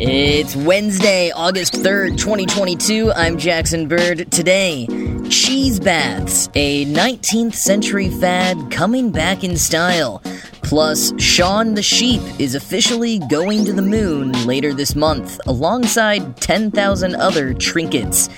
It's 0.00 0.54
Wednesday, 0.54 1.32
August 1.32 1.74
3rd, 1.74 2.18
2022. 2.18 3.10
I'm 3.10 3.36
Jackson 3.36 3.88
Bird. 3.88 4.30
Today, 4.30 4.86
cheese 5.28 5.80
baths, 5.80 6.48
a 6.54 6.84
19th 6.84 7.54
century 7.54 8.08
fad 8.08 8.70
coming 8.70 9.10
back 9.10 9.42
in 9.42 9.56
style. 9.56 10.22
Plus, 10.62 11.12
Shaun 11.20 11.74
the 11.74 11.82
Sheep 11.82 12.20
is 12.38 12.54
officially 12.54 13.18
going 13.28 13.64
to 13.64 13.72
the 13.72 13.82
moon 13.82 14.30
later 14.46 14.72
this 14.72 14.94
month, 14.94 15.40
alongside 15.48 16.36
10,000 16.36 17.16
other 17.16 17.52
trinkets. 17.52 18.28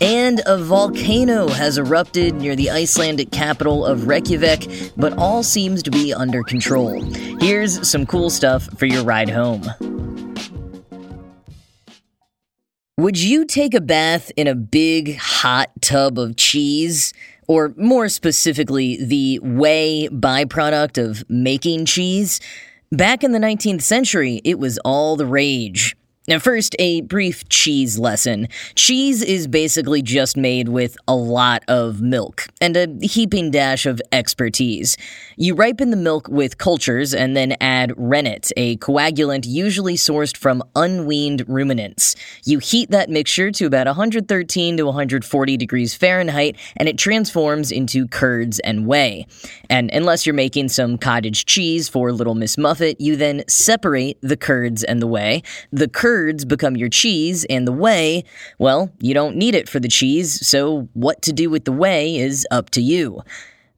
And 0.00 0.40
a 0.46 0.56
volcano 0.56 1.48
has 1.48 1.76
erupted 1.76 2.36
near 2.36 2.56
the 2.56 2.70
Icelandic 2.70 3.30
capital 3.30 3.84
of 3.84 4.06
Reykjavik, 4.06 4.92
but 4.96 5.12
all 5.18 5.42
seems 5.42 5.82
to 5.82 5.90
be 5.90 6.14
under 6.14 6.42
control. 6.42 7.02
Here's 7.40 7.86
some 7.86 8.06
cool 8.06 8.30
stuff 8.30 8.62
for 8.78 8.86
your 8.86 9.04
ride 9.04 9.28
home. 9.28 9.68
Would 13.00 13.18
you 13.18 13.46
take 13.46 13.72
a 13.72 13.80
bath 13.80 14.30
in 14.36 14.46
a 14.46 14.54
big 14.54 15.16
hot 15.16 15.70
tub 15.80 16.18
of 16.18 16.36
cheese? 16.36 17.14
Or 17.48 17.72
more 17.78 18.10
specifically, 18.10 19.02
the 19.02 19.38
whey 19.38 20.10
byproduct 20.12 21.02
of 21.02 21.24
making 21.30 21.86
cheese? 21.86 22.40
Back 22.92 23.24
in 23.24 23.32
the 23.32 23.38
19th 23.38 23.80
century, 23.80 24.42
it 24.44 24.58
was 24.58 24.76
all 24.84 25.16
the 25.16 25.24
rage. 25.24 25.96
Now, 26.30 26.38
first, 26.38 26.76
a 26.78 27.00
brief 27.00 27.48
cheese 27.48 27.98
lesson. 27.98 28.46
Cheese 28.76 29.20
is 29.20 29.48
basically 29.48 30.00
just 30.00 30.36
made 30.36 30.68
with 30.68 30.96
a 31.08 31.16
lot 31.16 31.64
of 31.66 32.00
milk 32.00 32.46
and 32.60 32.76
a 32.76 32.86
heaping 33.04 33.50
dash 33.50 33.84
of 33.84 34.00
expertise. 34.12 34.96
You 35.36 35.56
ripen 35.56 35.90
the 35.90 35.96
milk 35.96 36.28
with 36.28 36.56
cultures 36.56 37.12
and 37.14 37.36
then 37.36 37.56
add 37.60 37.92
rennet, 37.96 38.52
a 38.56 38.76
coagulant 38.76 39.44
usually 39.44 39.94
sourced 39.94 40.36
from 40.36 40.62
unweaned 40.76 41.42
ruminants. 41.48 42.14
You 42.44 42.60
heat 42.60 42.92
that 42.92 43.10
mixture 43.10 43.50
to 43.50 43.66
about 43.66 43.88
113 43.88 44.76
to 44.76 44.86
140 44.86 45.56
degrees 45.56 45.94
Fahrenheit 45.96 46.56
and 46.76 46.88
it 46.88 46.96
transforms 46.96 47.72
into 47.72 48.06
curds 48.06 48.60
and 48.60 48.86
whey. 48.86 49.26
And 49.68 49.90
unless 49.92 50.26
you're 50.26 50.34
making 50.34 50.68
some 50.68 50.96
cottage 50.96 51.46
cheese 51.46 51.88
for 51.88 52.12
Little 52.12 52.36
Miss 52.36 52.56
Muffet, 52.56 53.00
you 53.00 53.16
then 53.16 53.42
separate 53.48 54.16
the 54.20 54.36
curds 54.36 54.84
and 54.84 55.02
the 55.02 55.08
whey. 55.08 55.42
The 55.72 55.88
curds 55.88 56.19
curds 56.20 56.44
become 56.44 56.76
your 56.76 56.90
cheese, 56.90 57.46
and 57.48 57.66
the 57.66 57.72
whey, 57.72 58.24
well, 58.58 58.92
you 59.00 59.14
don't 59.14 59.36
need 59.36 59.54
it 59.54 59.70
for 59.70 59.80
the 59.80 59.88
cheese, 59.88 60.46
so 60.46 60.86
what 60.92 61.22
to 61.22 61.32
do 61.32 61.48
with 61.48 61.64
the 61.64 61.72
whey 61.72 62.16
is 62.16 62.46
up 62.50 62.68
to 62.68 62.82
you. 62.82 63.22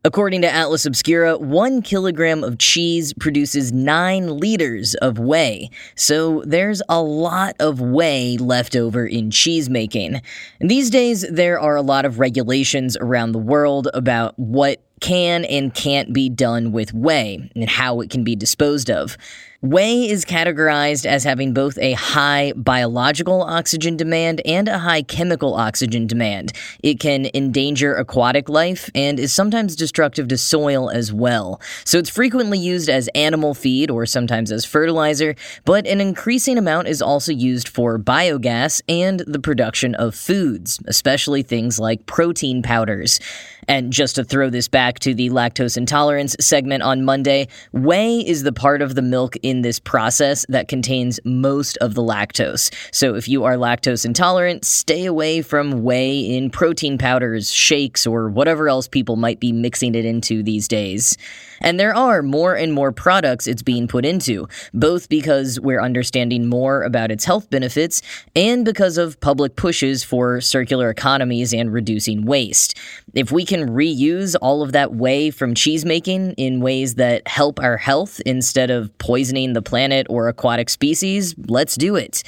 According 0.04 0.42
to 0.42 0.52
Atlas 0.52 0.84
Obscura, 0.84 1.38
one 1.38 1.80
kilogram 1.82 2.42
of 2.42 2.58
cheese 2.58 3.12
produces 3.12 3.70
nine 3.70 4.26
liters 4.26 4.96
of 4.96 5.20
whey, 5.20 5.70
so 5.94 6.42
there's 6.44 6.82
a 6.88 7.00
lot 7.00 7.54
of 7.60 7.80
whey 7.80 8.36
left 8.38 8.74
over 8.74 9.06
in 9.06 9.30
cheese 9.30 9.70
making. 9.70 10.20
These 10.58 10.90
days, 10.90 11.24
there 11.30 11.60
are 11.60 11.76
a 11.76 11.82
lot 11.82 12.04
of 12.04 12.18
regulations 12.18 12.96
around 12.96 13.30
the 13.30 13.38
world 13.38 13.86
about 13.94 14.36
what 14.36 14.82
can 15.02 15.44
and 15.44 15.74
can't 15.74 16.14
be 16.14 16.30
done 16.30 16.72
with 16.72 16.94
whey 16.94 17.50
and 17.54 17.68
how 17.68 18.00
it 18.00 18.08
can 18.08 18.24
be 18.24 18.34
disposed 18.34 18.88
of. 18.88 19.18
Whey 19.62 20.10
is 20.10 20.24
categorized 20.24 21.06
as 21.06 21.22
having 21.22 21.54
both 21.54 21.78
a 21.78 21.92
high 21.92 22.52
biological 22.56 23.42
oxygen 23.42 23.96
demand 23.96 24.40
and 24.44 24.66
a 24.66 24.80
high 24.80 25.02
chemical 25.02 25.54
oxygen 25.54 26.08
demand. 26.08 26.50
It 26.82 26.98
can 26.98 27.28
endanger 27.32 27.94
aquatic 27.94 28.48
life 28.48 28.90
and 28.92 29.20
is 29.20 29.32
sometimes 29.32 29.76
destructive 29.76 30.26
to 30.28 30.36
soil 30.36 30.90
as 30.90 31.12
well. 31.12 31.60
So 31.84 31.98
it's 31.98 32.10
frequently 32.10 32.58
used 32.58 32.88
as 32.88 33.06
animal 33.14 33.54
feed 33.54 33.88
or 33.88 34.04
sometimes 34.04 34.50
as 34.50 34.64
fertilizer, 34.64 35.36
but 35.64 35.86
an 35.86 36.00
increasing 36.00 36.58
amount 36.58 36.88
is 36.88 37.00
also 37.00 37.30
used 37.30 37.68
for 37.68 38.00
biogas 38.00 38.82
and 38.88 39.20
the 39.20 39.38
production 39.38 39.94
of 39.94 40.16
foods, 40.16 40.80
especially 40.88 41.44
things 41.44 41.78
like 41.78 42.06
protein 42.06 42.64
powders. 42.64 43.20
And 43.68 43.92
just 43.92 44.16
to 44.16 44.24
throw 44.24 44.50
this 44.50 44.66
back 44.66 44.91
to 45.00 45.14
the 45.14 45.30
lactose 45.30 45.76
intolerance 45.76 46.36
segment 46.40 46.82
on 46.82 47.04
Monday, 47.04 47.48
whey 47.72 48.18
is 48.18 48.42
the 48.42 48.52
part 48.52 48.82
of 48.82 48.94
the 48.94 49.02
milk 49.02 49.36
in 49.42 49.62
this 49.62 49.78
process 49.78 50.44
that 50.48 50.68
contains 50.68 51.20
most 51.24 51.76
of 51.78 51.94
the 51.94 52.02
lactose. 52.02 52.72
So 52.92 53.14
if 53.14 53.28
you 53.28 53.44
are 53.44 53.54
lactose 53.54 54.04
intolerant, 54.04 54.64
stay 54.64 55.06
away 55.06 55.42
from 55.42 55.82
whey 55.82 56.18
in 56.18 56.50
protein 56.50 56.98
powders, 56.98 57.50
shakes, 57.50 58.06
or 58.06 58.28
whatever 58.28 58.68
else 58.68 58.88
people 58.88 59.16
might 59.16 59.40
be 59.40 59.52
mixing 59.52 59.94
it 59.94 60.04
into 60.04 60.42
these 60.42 60.68
days. 60.68 61.16
And 61.60 61.78
there 61.78 61.94
are 61.94 62.22
more 62.22 62.54
and 62.54 62.72
more 62.72 62.90
products 62.90 63.46
it's 63.46 63.62
being 63.62 63.86
put 63.86 64.04
into, 64.04 64.48
both 64.74 65.08
because 65.08 65.60
we're 65.60 65.80
understanding 65.80 66.48
more 66.48 66.82
about 66.82 67.12
its 67.12 67.24
health 67.24 67.48
benefits 67.50 68.02
and 68.34 68.64
because 68.64 68.98
of 68.98 69.20
public 69.20 69.54
pushes 69.54 70.02
for 70.02 70.40
circular 70.40 70.90
economies 70.90 71.54
and 71.54 71.72
reducing 71.72 72.24
waste. 72.24 72.76
If 73.14 73.30
we 73.30 73.46
can 73.46 73.70
reuse 73.70 74.34
all 74.42 74.62
of 74.62 74.72
that 74.72 74.81
whey 74.90 75.30
from 75.30 75.54
cheese 75.54 75.84
making 75.84 76.32
in 76.32 76.60
ways 76.60 76.96
that 76.96 77.28
help 77.28 77.60
our 77.60 77.76
health 77.76 78.20
instead 78.26 78.70
of 78.70 78.96
poisoning 78.98 79.52
the 79.52 79.62
planet 79.62 80.06
or 80.10 80.26
aquatic 80.26 80.68
species, 80.68 81.34
let's 81.46 81.76
do 81.76 81.94
it. 81.94 82.24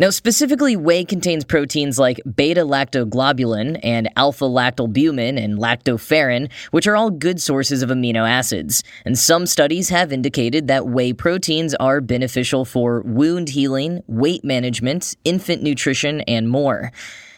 Now, 0.00 0.08
specifically, 0.08 0.76
whey 0.76 1.04
contains 1.04 1.44
proteins 1.44 1.98
like 1.98 2.22
beta 2.34 2.62
lactoglobulin 2.62 3.80
and 3.82 4.08
alpha 4.16 4.46
lactalbumin 4.46 5.38
and 5.38 5.58
lactoferrin, 5.58 6.50
which 6.70 6.86
are 6.86 6.96
all 6.96 7.10
good 7.10 7.38
sources 7.38 7.82
of 7.82 7.90
amino 7.90 8.26
acids. 8.26 8.82
And 9.04 9.18
some 9.18 9.44
studies 9.44 9.90
have 9.90 10.10
indicated 10.10 10.68
that 10.68 10.86
whey 10.86 11.12
proteins 11.12 11.74
are 11.74 12.00
beneficial 12.00 12.64
for 12.64 13.02
wound 13.02 13.50
healing, 13.50 14.02
weight 14.06 14.42
management, 14.42 15.16
infant 15.24 15.62
nutrition, 15.62 16.22
and 16.22 16.48
more. 16.48 16.92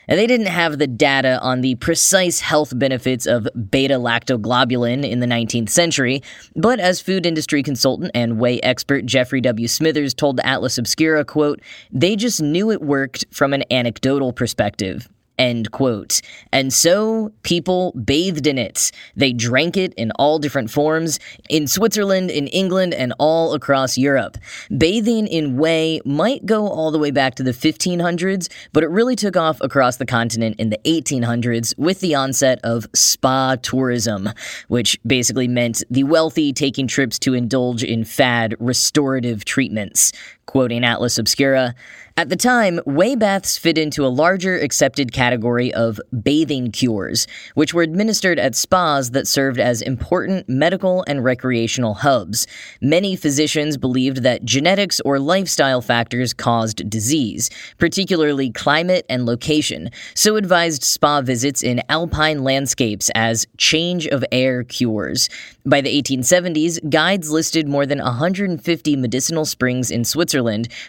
And 0.08 0.18
they 0.18 0.26
didn't 0.26 0.46
have 0.46 0.78
the 0.78 0.86
data 0.86 1.38
on 1.40 1.60
the 1.60 1.76
precise 1.76 2.40
health 2.40 2.76
benefits 2.76 3.26
of 3.26 3.48
beta 3.70 3.94
lactoglobulin 3.94 5.08
in 5.08 5.20
the 5.20 5.26
19th 5.26 5.68
century, 5.68 6.22
but 6.56 6.80
as 6.80 7.00
food 7.00 7.26
industry 7.26 7.62
consultant 7.62 8.10
and 8.14 8.38
whey 8.38 8.60
expert 8.60 9.06
Jeffrey 9.06 9.40
W. 9.40 9.68
Smithers 9.68 10.14
told 10.14 10.40
Atlas 10.40 10.78
Obscura, 10.78 11.24
quote, 11.24 11.60
they 11.92 12.16
just 12.16 12.42
knew 12.42 12.70
it 12.70 12.82
worked 12.82 13.24
from 13.30 13.52
an 13.52 13.64
anecdotal 13.70 14.32
perspective. 14.32 15.08
End 15.38 15.70
quote. 15.70 16.20
And 16.52 16.72
so 16.72 17.32
people 17.42 17.92
bathed 17.92 18.46
in 18.46 18.58
it. 18.58 18.92
They 19.16 19.32
drank 19.32 19.76
it 19.76 19.94
in 19.94 20.10
all 20.12 20.38
different 20.38 20.70
forms 20.70 21.18
in 21.48 21.66
Switzerland, 21.66 22.30
in 22.30 22.46
England, 22.48 22.94
and 22.94 23.14
all 23.18 23.54
across 23.54 23.96
Europe. 23.96 24.36
Bathing 24.76 25.26
in 25.26 25.56
whey 25.56 26.00
might 26.04 26.44
go 26.44 26.68
all 26.68 26.90
the 26.90 26.98
way 26.98 27.10
back 27.10 27.34
to 27.36 27.42
the 27.42 27.52
1500s, 27.52 28.48
but 28.72 28.84
it 28.84 28.90
really 28.90 29.16
took 29.16 29.36
off 29.36 29.60
across 29.60 29.96
the 29.96 30.06
continent 30.06 30.56
in 30.58 30.70
the 30.70 30.80
1800s 30.84 31.76
with 31.78 32.00
the 32.00 32.14
onset 32.14 32.60
of 32.62 32.86
spa 32.94 33.56
tourism, 33.56 34.28
which 34.68 34.98
basically 35.06 35.48
meant 35.48 35.82
the 35.90 36.04
wealthy 36.04 36.52
taking 36.52 36.86
trips 36.86 37.18
to 37.20 37.34
indulge 37.34 37.82
in 37.82 38.04
fad 38.04 38.54
restorative 38.58 39.44
treatments. 39.44 40.12
Quoting 40.52 40.84
Atlas 40.84 41.16
Obscura, 41.16 41.74
at 42.18 42.28
the 42.28 42.36
time, 42.36 42.78
whey 42.84 43.16
baths 43.16 43.56
fit 43.56 43.78
into 43.78 44.04
a 44.04 44.08
larger 44.08 44.58
accepted 44.58 45.12
category 45.12 45.72
of 45.72 45.98
bathing 46.22 46.70
cures, 46.70 47.26
which 47.54 47.72
were 47.72 47.82
administered 47.82 48.38
at 48.38 48.54
spas 48.54 49.12
that 49.12 49.26
served 49.26 49.58
as 49.58 49.80
important 49.80 50.46
medical 50.46 51.04
and 51.06 51.24
recreational 51.24 51.94
hubs. 51.94 52.46
Many 52.82 53.16
physicians 53.16 53.78
believed 53.78 54.18
that 54.24 54.44
genetics 54.44 55.00
or 55.00 55.18
lifestyle 55.18 55.80
factors 55.80 56.34
caused 56.34 56.88
disease, 56.90 57.48
particularly 57.78 58.50
climate 58.50 59.06
and 59.08 59.24
location, 59.24 59.88
so 60.14 60.36
advised 60.36 60.84
spa 60.84 61.22
visits 61.22 61.62
in 61.62 61.80
alpine 61.88 62.44
landscapes 62.44 63.10
as 63.14 63.46
change 63.56 64.06
of 64.06 64.22
air 64.30 64.64
cures. 64.64 65.30
By 65.64 65.80
the 65.80 66.02
1870s, 66.02 66.90
guides 66.90 67.30
listed 67.30 67.68
more 67.68 67.86
than 67.86 68.00
150 68.00 68.96
medicinal 68.96 69.46
springs 69.46 69.90
in 69.90 70.04
Switzerland, 70.04 70.41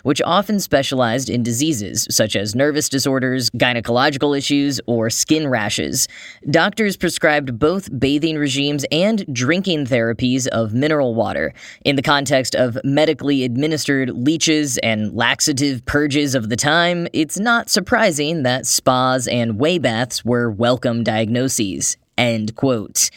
which 0.04 0.22
often 0.24 0.60
specialized 0.60 1.30
in 1.30 1.44
diseases 1.44 2.08
such 2.10 2.36
as 2.36 2.56
nervous 2.56 2.90
disorders, 2.90 3.50
gynecological 3.52 4.38
issues, 4.38 4.80
or 4.88 5.10
skin 5.10 5.48
rashes. 5.48 6.08
Doctors 6.50 6.98
prescribed 6.98 7.60
both 7.60 7.90
bathing 8.00 8.38
regimes 8.38 8.86
and 8.92 9.26
drinking 9.34 9.86
therapies 9.86 10.48
of 10.48 10.74
mineral 10.74 11.16
water. 11.16 11.54
In 11.86 11.96
the 11.96 12.02
context 12.02 12.56
of 12.56 12.78
medically 12.84 13.44
administered 13.44 14.10
leeches 14.10 14.78
and 14.80 15.14
laxative 15.14 15.86
purges 15.86 16.36
of 16.36 16.50
the 16.50 16.56
time, 16.56 17.08
it's 17.14 17.40
not 17.40 17.70
surprising 17.70 18.44
that 18.44 18.66
spas 18.66 19.28
and 19.28 19.60
whey 19.60 19.78
baths 19.78 20.26
were 20.26 20.50
welcome 20.50 21.04
diagnoses. 21.04 21.98
End 22.18 22.56
quote. 22.56 23.10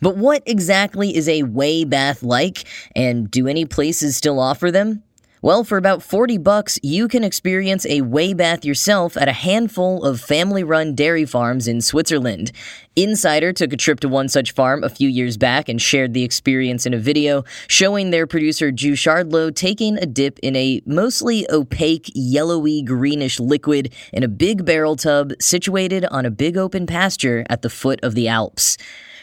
But 0.00 0.16
what 0.16 0.42
exactly 0.46 1.14
is 1.14 1.28
a 1.28 1.42
whey 1.44 1.84
bath 1.84 2.22
like, 2.22 2.64
and 2.96 3.30
do 3.30 3.46
any 3.46 3.64
places 3.64 4.16
still 4.16 4.40
offer 4.40 4.70
them? 4.70 5.02
Well, 5.42 5.64
for 5.64 5.78
about 5.78 6.02
40 6.02 6.36
bucks, 6.36 6.78
you 6.82 7.08
can 7.08 7.24
experience 7.24 7.86
a 7.86 8.02
whey 8.02 8.34
bath 8.34 8.62
yourself 8.62 9.16
at 9.16 9.26
a 9.26 9.32
handful 9.32 10.04
of 10.04 10.20
family-run 10.20 10.94
dairy 10.94 11.24
farms 11.24 11.66
in 11.66 11.80
Switzerland. 11.80 12.52
Insider 12.94 13.50
took 13.54 13.72
a 13.72 13.78
trip 13.78 14.00
to 14.00 14.08
one 14.10 14.28
such 14.28 14.52
farm 14.52 14.84
a 14.84 14.90
few 14.90 15.08
years 15.08 15.38
back 15.38 15.70
and 15.70 15.80
shared 15.80 16.12
the 16.12 16.24
experience 16.24 16.84
in 16.84 16.92
a 16.92 16.98
video 16.98 17.44
showing 17.68 18.10
their 18.10 18.26
producer 18.26 18.70
Drew 18.70 18.92
Shardlow 18.92 19.54
taking 19.54 19.96
a 19.96 20.04
dip 20.04 20.38
in 20.40 20.54
a 20.56 20.82
mostly 20.84 21.50
opaque 21.50 22.10
yellowy 22.14 22.82
greenish 22.82 23.40
liquid 23.40 23.94
in 24.12 24.22
a 24.22 24.28
big 24.28 24.66
barrel 24.66 24.94
tub 24.94 25.32
situated 25.40 26.04
on 26.10 26.26
a 26.26 26.30
big 26.30 26.58
open 26.58 26.86
pasture 26.86 27.46
at 27.48 27.62
the 27.62 27.70
foot 27.70 27.98
of 28.02 28.14
the 28.14 28.28
Alps. 28.28 28.76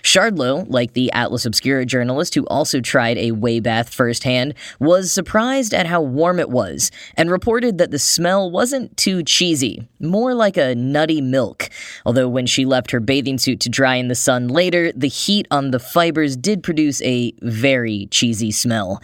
Shardlow, 0.08 0.66
like 0.70 0.94
the 0.94 1.12
Atlas 1.12 1.46
Obscura 1.46 1.86
journalist 1.86 2.34
who 2.34 2.46
also 2.48 2.80
tried 2.80 3.18
a 3.18 3.32
whey 3.32 3.60
bath 3.60 3.94
firsthand, 3.94 4.54
was 4.80 5.12
surprised 5.12 5.74
at 5.74 5.86
how 5.86 6.02
warm 6.02 6.40
it 6.40 6.50
was 6.50 6.92
and 7.18 7.30
reported 7.30 7.78
that 7.78 7.92
the 7.92 8.00
smell 8.00 8.50
wasn't 8.50 8.96
too 8.96 9.22
cheesy, 9.22 9.86
more 10.00 10.34
like 10.34 10.56
a 10.56 10.76
nutty 10.76 11.20
milk. 11.20 11.70
Although 12.06 12.30
when 12.30 12.46
she 12.46 12.64
left 12.64 12.92
her 12.92 13.02
bathing 13.02 13.38
suit 13.38 13.60
to 13.60 13.70
dry 13.70 13.96
in 13.96 14.08
the 14.08 14.16
sun 14.16 14.48
later, 14.48 14.94
the 14.94 15.10
heat 15.10 15.46
on 15.52 15.72
the 15.72 15.80
fibers 15.80 16.38
did 16.38 16.64
produce 16.64 17.02
a 17.02 17.34
very 17.42 18.08
cheesy 18.10 18.52
smell. 18.52 19.02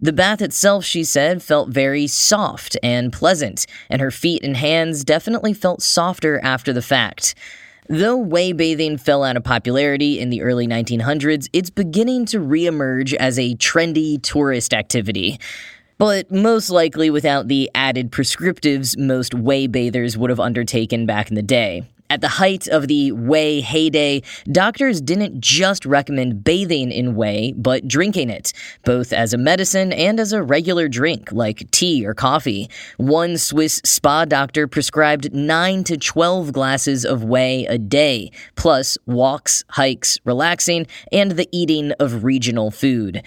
The 0.00 0.12
bath 0.12 0.40
itself, 0.40 0.84
she 0.84 1.02
said, 1.02 1.42
felt 1.42 1.70
very 1.70 2.06
soft 2.06 2.76
and 2.80 3.12
pleasant, 3.12 3.66
and 3.90 4.00
her 4.00 4.12
feet 4.12 4.44
and 4.44 4.56
hands 4.56 5.02
definitely 5.02 5.52
felt 5.52 5.82
softer 5.82 6.40
after 6.44 6.72
the 6.72 6.82
fact. 6.82 7.34
Though 7.88 8.16
whey 8.16 8.52
bathing 8.52 8.96
fell 8.96 9.22
out 9.22 9.36
of 9.36 9.44
popularity 9.44 10.18
in 10.18 10.30
the 10.30 10.40
early 10.40 10.66
1900s, 10.66 11.48
it's 11.52 11.68
beginning 11.68 12.24
to 12.26 12.40
reemerge 12.40 13.12
as 13.12 13.38
a 13.38 13.54
trendy 13.56 14.22
tourist 14.22 14.72
activity. 14.72 15.38
But 15.98 16.30
most 16.30 16.70
likely 16.70 17.10
without 17.10 17.48
the 17.48 17.70
added 17.74 18.10
prescriptives 18.10 18.96
most 18.96 19.34
whey 19.34 19.66
bathers 19.66 20.16
would 20.16 20.30
have 20.30 20.40
undertaken 20.40 21.04
back 21.04 21.28
in 21.28 21.34
the 21.34 21.42
day. 21.42 21.82
At 22.14 22.20
the 22.20 22.28
height 22.28 22.68
of 22.68 22.86
the 22.86 23.10
whey 23.10 23.60
heyday, 23.60 24.22
doctors 24.46 25.00
didn't 25.00 25.40
just 25.40 25.84
recommend 25.84 26.44
bathing 26.44 26.92
in 26.92 27.16
whey, 27.16 27.52
but 27.56 27.88
drinking 27.88 28.30
it, 28.30 28.52
both 28.84 29.12
as 29.12 29.34
a 29.34 29.36
medicine 29.36 29.92
and 29.92 30.20
as 30.20 30.32
a 30.32 30.40
regular 30.40 30.86
drink, 30.86 31.32
like 31.32 31.68
tea 31.72 32.06
or 32.06 32.14
coffee. 32.14 32.70
One 32.98 33.36
Swiss 33.36 33.80
spa 33.82 34.26
doctor 34.26 34.68
prescribed 34.68 35.34
9 35.34 35.82
to 35.82 35.96
12 35.96 36.52
glasses 36.52 37.04
of 37.04 37.24
whey 37.24 37.66
a 37.66 37.78
day, 37.78 38.30
plus 38.54 38.96
walks, 39.06 39.64
hikes, 39.70 40.20
relaxing, 40.24 40.86
and 41.10 41.32
the 41.32 41.48
eating 41.50 41.90
of 41.98 42.22
regional 42.22 42.70
food. 42.70 43.24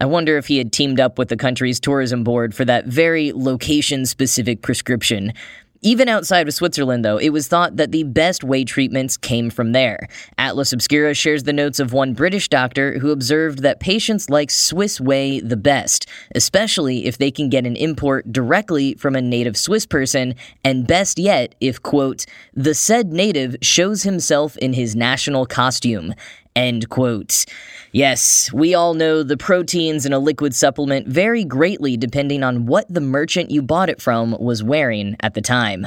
I 0.00 0.06
wonder 0.06 0.38
if 0.38 0.46
he 0.46 0.58
had 0.58 0.72
teamed 0.72 1.00
up 1.00 1.18
with 1.18 1.28
the 1.28 1.36
country's 1.36 1.80
tourism 1.80 2.22
board 2.22 2.54
for 2.54 2.64
that 2.66 2.86
very 2.86 3.32
location 3.32 4.06
specific 4.06 4.62
prescription. 4.62 5.32
Even 5.80 6.08
outside 6.08 6.48
of 6.48 6.54
Switzerland, 6.54 7.04
though, 7.04 7.18
it 7.18 7.28
was 7.28 7.46
thought 7.46 7.76
that 7.76 7.92
the 7.92 8.02
best 8.02 8.42
whey 8.42 8.64
treatments 8.64 9.16
came 9.16 9.48
from 9.48 9.70
there. 9.70 10.08
Atlas 10.36 10.72
Obscura 10.72 11.14
shares 11.14 11.44
the 11.44 11.52
notes 11.52 11.78
of 11.78 11.92
one 11.92 12.14
British 12.14 12.48
doctor 12.48 12.98
who 12.98 13.12
observed 13.12 13.60
that 13.62 13.78
patients 13.78 14.28
like 14.28 14.50
Swiss 14.50 15.00
whey 15.00 15.38
the 15.38 15.56
best, 15.56 16.08
especially 16.34 17.06
if 17.06 17.18
they 17.18 17.30
can 17.30 17.48
get 17.48 17.64
an 17.64 17.76
import 17.76 18.32
directly 18.32 18.94
from 18.94 19.14
a 19.14 19.22
native 19.22 19.56
Swiss 19.56 19.86
person, 19.86 20.34
and 20.64 20.86
best 20.86 21.16
yet 21.16 21.54
if, 21.60 21.80
quote, 21.80 22.26
the 22.54 22.74
said 22.74 23.12
native 23.12 23.56
shows 23.62 24.02
himself 24.02 24.56
in 24.56 24.72
his 24.72 24.96
national 24.96 25.46
costume. 25.46 26.12
End 26.56 26.88
quote. 26.88 27.44
Yes, 27.92 28.52
we 28.52 28.74
all 28.74 28.94
know 28.94 29.22
the 29.22 29.36
proteins 29.36 30.04
in 30.04 30.12
a 30.12 30.18
liquid 30.18 30.54
supplement 30.54 31.06
vary 31.06 31.44
greatly 31.44 31.96
depending 31.96 32.42
on 32.42 32.66
what 32.66 32.86
the 32.92 33.00
merchant 33.00 33.50
you 33.50 33.62
bought 33.62 33.88
it 33.88 34.02
from 34.02 34.36
was 34.38 34.62
wearing 34.62 35.16
at 35.20 35.34
the 35.34 35.40
time. 35.40 35.86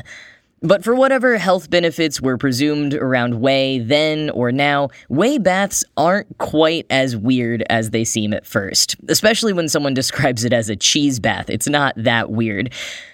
But 0.63 0.83
for 0.83 0.93
whatever 0.93 1.39
health 1.39 1.71
benefits 1.71 2.21
were 2.21 2.37
presumed 2.37 2.93
around 2.93 3.41
whey 3.41 3.79
then 3.79 4.29
or 4.29 4.51
now, 4.51 4.89
whey 5.09 5.39
baths 5.39 5.83
aren't 5.97 6.37
quite 6.37 6.85
as 6.91 7.17
weird 7.17 7.63
as 7.67 7.89
they 7.89 8.03
seem 8.03 8.31
at 8.31 8.45
first. 8.45 8.95
Especially 9.09 9.53
when 9.53 9.67
someone 9.67 9.93
describes 10.01 10.43
it 10.43 10.53
as 10.53 10.69
a 10.69 10.75
cheese 10.75 11.19
bath. 11.19 11.49
It's 11.49 11.67
not 11.67 11.95
that 11.97 12.29
weird. 12.29 12.71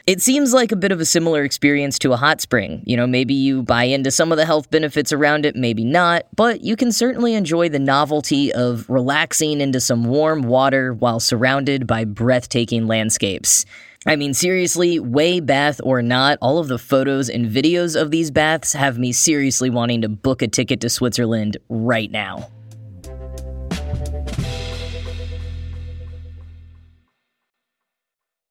It 0.07 0.21
seems 0.21 0.53
like 0.53 0.73
a 0.73 0.75
bit 0.75 0.91
of 0.91 0.99
a 0.99 1.05
similar 1.05 1.45
experience 1.45 1.97
to 1.99 2.11
a 2.11 2.17
hot 2.17 2.41
spring. 2.41 2.83
You 2.85 2.97
know, 2.97 3.07
maybe 3.07 3.33
you 3.33 3.63
buy 3.63 3.85
into 3.85 4.11
some 4.11 4.33
of 4.33 4.37
the 4.37 4.45
health 4.45 4.69
benefits 4.69 5.13
around 5.13 5.45
it, 5.45 5.55
maybe 5.55 5.85
not, 5.85 6.23
but 6.35 6.65
you 6.65 6.75
can 6.75 6.91
certainly 6.91 7.33
enjoy 7.33 7.69
the 7.69 7.79
novelty 7.79 8.51
of 8.51 8.89
relaxing 8.89 9.61
into 9.61 9.79
some 9.79 10.03
warm 10.03 10.41
water 10.41 10.93
while 10.93 11.21
surrounded 11.21 11.87
by 11.87 12.03
breathtaking 12.03 12.87
landscapes. 12.87 13.65
I 14.07 14.15
mean, 14.15 14.33
seriously, 14.33 15.01
whey 15.01 15.41
bath 15.41 15.81
or 15.83 16.01
not, 16.01 16.37
all 16.41 16.59
of 16.59 16.69
the 16.69 16.77
photos 16.77 17.29
and 17.29 17.45
videos 17.45 17.99
of 17.99 18.09
these 18.09 18.31
baths 18.31 18.71
have 18.71 18.97
me 18.97 19.11
seriously 19.11 19.69
wanting 19.69 20.01
to 20.03 20.07
book 20.07 20.41
a 20.41 20.47
ticket 20.47 20.79
to 20.79 20.89
Switzerland 20.89 21.57
right 21.67 22.09
now. 22.09 22.49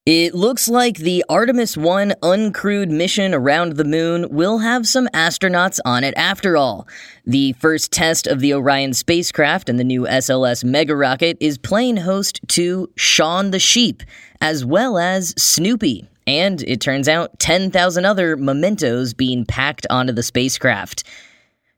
It 0.06 0.36
looks 0.36 0.68
like 0.68 0.98
the 0.98 1.24
Artemis 1.28 1.76
1 1.76 2.14
uncrewed 2.22 2.90
mission 2.90 3.34
around 3.34 3.72
the 3.72 3.82
moon 3.82 4.28
will 4.30 4.58
have 4.58 4.86
some 4.86 5.08
astronauts 5.08 5.80
on 5.84 6.04
it 6.04 6.14
after 6.16 6.56
all. 6.56 6.86
The 7.24 7.54
first 7.54 7.90
test 7.90 8.28
of 8.28 8.38
the 8.38 8.54
Orion 8.54 8.94
spacecraft 8.94 9.68
and 9.68 9.80
the 9.80 9.84
new 9.84 10.02
SLS 10.02 10.62
mega 10.62 10.94
rocket 10.94 11.36
is 11.40 11.58
playing 11.58 11.96
host 11.96 12.38
to 12.50 12.88
Shaun 12.94 13.50
the 13.50 13.58
Sheep, 13.58 14.04
as 14.40 14.64
well 14.64 14.96
as 14.96 15.34
Snoopy. 15.36 16.08
And 16.24 16.62
it 16.62 16.80
turns 16.80 17.08
out 17.08 17.40
10,000 17.40 18.04
other 18.04 18.36
mementos 18.36 19.12
being 19.12 19.44
packed 19.44 19.88
onto 19.90 20.12
the 20.12 20.22
spacecraft. 20.22 21.02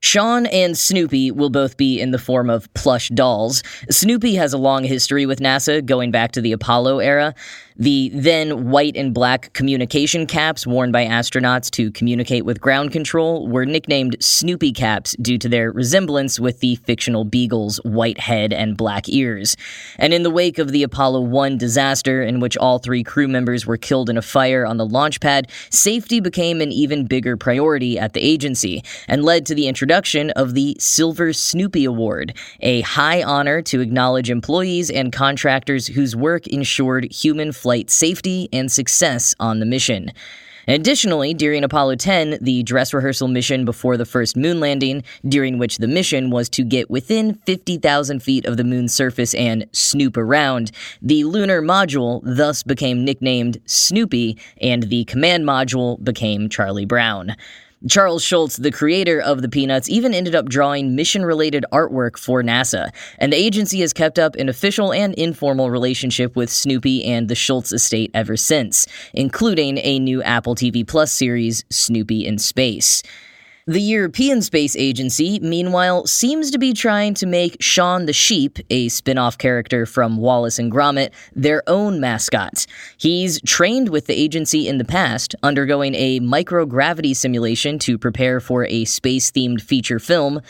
Shaun 0.00 0.46
and 0.46 0.78
Snoopy 0.78 1.32
will 1.32 1.50
both 1.50 1.76
be 1.76 2.00
in 2.00 2.12
the 2.12 2.20
form 2.20 2.50
of 2.50 2.72
plush 2.72 3.08
dolls. 3.08 3.64
Snoopy 3.90 4.36
has 4.36 4.52
a 4.52 4.58
long 4.58 4.84
history 4.84 5.26
with 5.26 5.40
NASA, 5.40 5.84
going 5.84 6.12
back 6.12 6.32
to 6.32 6.40
the 6.40 6.52
Apollo 6.52 7.00
era. 7.00 7.34
The 7.80 8.10
then 8.12 8.70
white 8.70 8.96
and 8.96 9.14
black 9.14 9.52
communication 9.52 10.26
caps 10.26 10.66
worn 10.66 10.90
by 10.90 11.06
astronauts 11.06 11.70
to 11.72 11.92
communicate 11.92 12.44
with 12.44 12.60
ground 12.60 12.90
control 12.90 13.46
were 13.46 13.64
nicknamed 13.64 14.16
Snoopy 14.19 14.72
caps 14.72 15.14
due 15.22 15.38
to 15.38 15.48
their 15.48 15.70
resemblance 15.70 16.40
with 16.40 16.58
the 16.58 16.75
fictional 16.75 17.25
beagle's 17.25 17.76
white 17.84 18.19
head 18.19 18.52
and 18.52 18.76
black 18.76 19.08
ears. 19.08 19.56
And 19.96 20.12
in 20.12 20.25
the 20.25 20.30
wake 20.30 20.58
of 20.58 20.72
the 20.72 20.82
Apollo 20.82 21.20
1 21.20 21.56
disaster, 21.56 22.20
in 22.20 22.40
which 22.40 22.56
all 22.56 22.80
three 22.80 23.04
crew 23.04 23.28
members 23.28 23.64
were 23.64 23.76
killed 23.76 24.10
in 24.10 24.16
a 24.16 24.22
fire 24.22 24.66
on 24.66 24.76
the 24.76 24.86
launch 24.86 25.20
pad, 25.20 25.48
safety 25.70 26.19
became 26.19 26.60
an 26.60 26.72
even 26.72 27.06
bigger 27.06 27.36
priority 27.36 27.96
at 27.96 28.12
the 28.12 28.20
agency 28.20 28.82
and 29.06 29.24
led 29.24 29.46
to 29.46 29.54
the 29.54 29.69
introduction 29.69 30.31
of 30.31 30.54
the 30.54 30.76
Silver 30.81 31.32
Snoopy 31.32 31.84
Award, 31.84 32.36
a 32.58 32.81
high 32.81 33.22
honor 33.22 33.62
to 33.62 33.81
acknowledge 33.81 34.31
employees 34.31 34.90
and 34.90 35.12
contractors 35.12 35.86
whose 35.86 36.16
work 36.16 36.48
ensured 36.48 37.12
human 37.12 37.53
flight 37.53 37.68
flight 37.69 37.91
safety 37.91 38.48
and 38.51 38.72
success 38.72 39.34
on 39.39 39.60
the 39.60 39.67
mission. 39.67 40.10
Additionally, 40.67 41.34
during 41.34 41.63
Apollo 41.63 41.96
10, 41.96 42.39
the 42.41 42.63
dress 42.63 42.94
rehearsal 42.94 43.29
mission 43.29 43.67
before 43.67 43.98
the 43.98 44.06
first 44.06 44.39
moon 44.39 44.58
landing, 44.58 45.05
during 45.29 45.58
which 45.58 45.77
the 45.77 45.87
mission 45.87 46.31
was 46.31 46.48
to 46.48 46.65
get 46.65 46.89
within 46.89 47.34
50,000 47.44 48.22
feet 48.22 48.46
of 48.46 48.56
the 48.56 48.65
moon's 48.65 48.94
surface 48.94 49.34
and 49.34 49.67
snoop 49.72 50.17
around, 50.17 50.70
the 51.03 51.25
lunar 51.25 51.60
module 51.60 52.22
thus 52.25 52.63
became 52.63 53.05
nicknamed 53.05 53.60
Snoopy, 53.67 54.39
and 54.63 54.84
the 54.84 55.05
command 55.05 55.44
module 55.44 56.03
became 56.03 56.48
Charlie 56.48 56.87
Brown. 56.87 57.37
Charles 57.87 58.25
Schulz, 58.25 58.56
the 58.56 58.73
creator 58.73 59.20
of 59.20 59.41
the 59.41 59.49
Peanuts, 59.49 59.89
even 59.89 60.13
ended 60.13 60.35
up 60.35 60.49
drawing 60.49 60.97
mission 60.97 61.25
related 61.25 61.65
artwork 61.73 62.19
for 62.19 62.43
NASA, 62.43 62.91
and 63.19 63.32
the 63.32 63.37
agency 63.37 63.81
has 63.82 63.93
kept 63.93 64.19
up 64.19 64.35
an 64.35 64.49
official 64.49 64.93
and 64.93 65.15
informal 65.15 65.70
relationship 65.70 66.35
with 66.35 66.51
Snoopy 66.51 67.05
and 67.05 67.29
the 67.29 67.37
Schulz 67.37 67.73
estate 67.73 68.11
ever 68.15 68.37
since, 68.37 68.87
including 69.13 69.79
a 69.79 70.01
new 70.01 70.20
Apple 70.25 70.56
TV 70.56 70.85
Plus 70.85 71.13
series, 71.13 71.65
Snoopy 71.70 72.27
in 72.27 72.39
Space. 72.39 73.03
The 73.69 73.82
European 73.82 74.41
Space 74.41 74.75
Agency, 74.77 75.39
meanwhile, 75.41 76.06
seems 76.06 76.51
to 76.53 76.58
be 76.58 76.72
trying 76.72 77.13
to 77.13 77.27
make 77.27 77.58
Shaun 77.60 78.06
the 78.06 78.15
Sheep, 78.15 78.58
a 78.70 78.89
spin 78.89 79.19
off 79.19 79.37
character 79.37 79.84
from 79.84 80.17
Wallace 80.17 80.58
and 80.58 80.72
Gromit, 80.72 81.10
their 81.37 81.63
own 81.67 82.01
mascot. 82.01 82.65
He's 82.96 83.43
trained 83.43 83.91
with 83.91 84.06
the 84.06 84.19
agency 84.19 84.67
in 84.67 84.79
the 84.79 84.87
past, 84.87 85.34
undergoing 85.43 85.94
a 85.94 86.19
microgravity 86.20 87.15
simulation 87.15 87.79
to 87.81 87.98
prepare 87.98 88.41
for 88.41 88.65
a 88.65 88.87
space 88.87 89.31
themed 89.31 89.60
feature 89.60 89.98
film. 89.98 90.41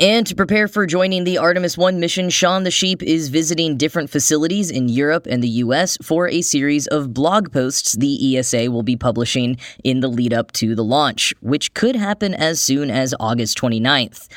And 0.00 0.26
to 0.26 0.34
prepare 0.34 0.66
for 0.66 0.86
joining 0.86 1.22
the 1.22 1.38
Artemis 1.38 1.78
1 1.78 2.00
mission, 2.00 2.28
Shaun 2.28 2.64
the 2.64 2.70
Sheep 2.72 3.00
is 3.00 3.28
visiting 3.28 3.76
different 3.76 4.10
facilities 4.10 4.68
in 4.68 4.88
Europe 4.88 5.28
and 5.30 5.40
the 5.40 5.48
US 5.48 5.96
for 6.02 6.28
a 6.28 6.42
series 6.42 6.88
of 6.88 7.14
blog 7.14 7.52
posts 7.52 7.92
the 7.92 8.36
ESA 8.36 8.72
will 8.72 8.82
be 8.82 8.96
publishing 8.96 9.56
in 9.84 10.00
the 10.00 10.08
lead 10.08 10.34
up 10.34 10.50
to 10.52 10.74
the 10.74 10.82
launch, 10.82 11.32
which 11.40 11.74
could 11.74 11.94
happen 11.94 12.34
as 12.34 12.60
soon 12.60 12.90
as 12.90 13.14
August 13.20 13.56
29th. 13.58 14.28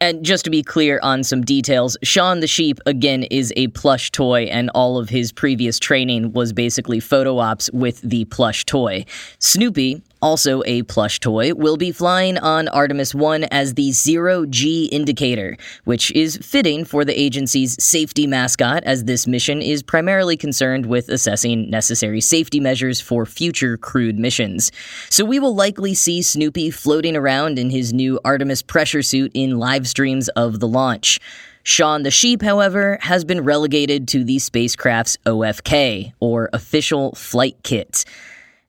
And 0.00 0.24
just 0.24 0.44
to 0.44 0.50
be 0.50 0.64
clear 0.64 0.98
on 1.02 1.22
some 1.22 1.42
details, 1.42 1.96
Shaun 2.02 2.40
the 2.40 2.48
Sheep, 2.48 2.80
again, 2.84 3.22
is 3.22 3.52
a 3.56 3.68
plush 3.68 4.10
toy, 4.10 4.42
and 4.42 4.68
all 4.74 4.98
of 4.98 5.08
his 5.08 5.32
previous 5.32 5.78
training 5.78 6.32
was 6.32 6.52
basically 6.52 6.98
photo 6.98 7.38
ops 7.38 7.70
with 7.72 8.00
the 8.02 8.24
plush 8.26 8.66
toy. 8.66 9.06
Snoopy, 9.38 10.02
also 10.24 10.62
a 10.64 10.82
plush 10.84 11.20
toy, 11.20 11.52
will 11.52 11.76
be 11.76 11.92
flying 11.92 12.38
on 12.38 12.66
Artemis 12.68 13.14
1 13.14 13.44
as 13.44 13.74
the 13.74 13.92
Zero 13.92 14.46
G 14.46 14.86
indicator, 14.86 15.58
which 15.84 16.10
is 16.12 16.38
fitting 16.38 16.86
for 16.86 17.04
the 17.04 17.20
agency's 17.20 17.76
safety 17.84 18.26
mascot, 18.26 18.82
as 18.84 19.04
this 19.04 19.26
mission 19.26 19.60
is 19.60 19.82
primarily 19.82 20.38
concerned 20.38 20.86
with 20.86 21.10
assessing 21.10 21.68
necessary 21.68 22.22
safety 22.22 22.58
measures 22.58 23.02
for 23.02 23.26
future 23.26 23.76
crewed 23.76 24.18
missions. 24.18 24.72
So 25.10 25.26
we 25.26 25.38
will 25.38 25.54
likely 25.54 25.92
see 25.92 26.22
Snoopy 26.22 26.70
floating 26.70 27.16
around 27.16 27.58
in 27.58 27.68
his 27.68 27.92
new 27.92 28.18
Artemis 28.24 28.62
pressure 28.62 29.02
suit 29.02 29.30
in 29.34 29.58
live 29.58 29.86
streams 29.86 30.28
of 30.30 30.58
the 30.58 30.68
launch. 30.68 31.20
Shaun 31.64 32.02
the 32.02 32.10
Sheep, 32.10 32.40
however, 32.40 32.98
has 33.02 33.26
been 33.26 33.44
relegated 33.44 34.08
to 34.08 34.24
the 34.24 34.38
spacecraft's 34.38 35.18
OFK, 35.26 36.14
or 36.18 36.48
Official 36.54 37.14
Flight 37.14 37.56
Kit. 37.62 38.06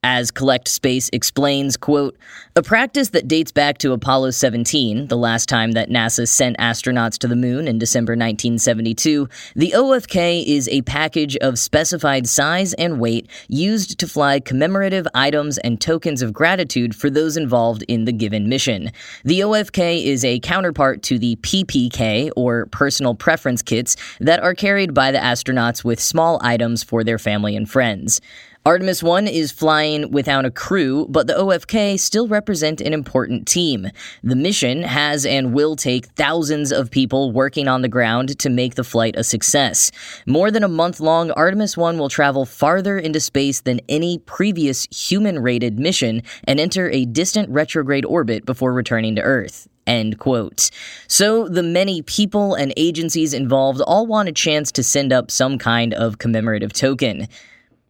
As 0.08 0.30
collectSPACE 0.30 1.10
explains, 1.14 1.78
quote, 1.78 2.16
a 2.56 2.62
practice 2.62 3.10
that 3.10 3.28
dates 3.28 3.52
back 3.52 3.80
to 3.80 3.92
Apollo 3.92 4.32
17, 4.32 5.08
the 5.08 5.18
last 5.18 5.50
time 5.50 5.72
that 5.72 5.90
NASA 5.90 6.28
sent 6.28 6.56
astronauts 6.60 7.18
to 7.18 7.28
the 7.28 7.36
moon 7.36 7.68
in 7.68 7.80
December 7.80 8.12
1972, 8.12 9.28
the 9.56 9.72
OFK 9.76 10.46
is 10.46 10.70
a 10.70 10.84
package 10.84 11.36
of 11.38 11.58
specified 11.58 12.28
size 12.28 12.74
and 12.76 13.00
weight 13.00 13.28
used 13.48 13.98
to 13.98 14.08
fly 14.08 14.40
commemorative 14.40 15.08
items 15.16 15.58
and 15.58 15.82
tokens 15.82 16.22
of 16.22 16.34
gratitude 16.34 16.96
for 16.96 17.10
those 17.10 17.36
involved 17.36 17.84
in 17.88 18.06
the 18.06 18.14
given 18.14 18.48
mission. 18.48 18.92
The 19.24 19.40
OFK 19.40 20.06
is 20.06 20.24
a 20.24 20.40
counterpart 20.40 21.02
to 21.02 21.18
the 21.18 21.36
PPK, 21.38 22.30
or 22.36 22.68
personal 22.68 23.16
preference 23.16 23.64
kits, 23.64 23.96
that 24.20 24.40
are 24.44 24.54
carried 24.54 24.94
by 24.94 25.12
the 25.12 25.18
astronauts 25.18 25.84
with 25.84 26.00
small 26.00 26.40
items 26.44 26.84
for 26.84 27.04
their 27.04 27.18
family 27.18 27.56
and 27.56 27.68
friends. 27.68 28.22
Artemis 28.68 29.04
1 29.04 29.28
is 29.28 29.52
flying 29.52 30.10
without 30.10 30.44
a 30.44 30.50
crew, 30.50 31.06
but 31.08 31.28
the 31.28 31.34
OFK 31.34 32.00
still 32.00 32.28
represent 32.28 32.82
an 32.82 32.94
important 32.94 33.48
team. 33.48 33.92
The 34.24 34.36
mission 34.36 34.82
has 34.82 35.24
and 35.24 35.54
will 35.54 35.76
take 35.76 36.08
thousands 36.08 36.72
of 36.72 36.90
people 36.90 37.32
working 37.32 37.68
on 37.68 37.84
the 37.84 37.88
ground 37.88 38.40
to 38.40 38.50
make 38.50 38.74
the 38.74 38.84
flight 38.84 39.14
a 39.18 39.24
success. 39.24 39.92
More 40.26 40.50
than 40.50 40.64
a 40.64 40.68
month 40.68 41.00
long, 41.00 41.30
Artemis 41.30 41.78
1 41.78 42.00
will 42.00 42.10
travel 42.10 42.44
farther 42.44 42.98
into 42.98 43.20
space 43.20 43.62
than 43.62 43.82
any 43.88 44.18
previous 44.18 44.88
human 44.90 45.38
rated 45.38 45.78
mission 45.78 46.24
and 46.46 46.60
enter 46.60 46.90
a 46.90 47.06
distant 47.06 47.48
retrograde 47.50 48.06
orbit 48.06 48.48
before 48.48 48.74
returning 48.74 49.16
to 49.16 49.22
Earth. 49.22 49.68
End 49.86 50.18
quote. 50.18 50.72
So, 51.08 51.48
the 51.48 51.62
many 51.62 52.02
people 52.02 52.56
and 52.56 52.74
agencies 52.76 53.36
involved 53.36 53.82
all 53.82 54.08
want 54.08 54.28
a 54.28 54.32
chance 54.32 54.72
to 54.72 54.82
send 54.82 55.14
up 55.14 55.30
some 55.30 55.60
kind 55.60 55.94
of 55.94 56.18
commemorative 56.18 56.74
token. 56.74 57.28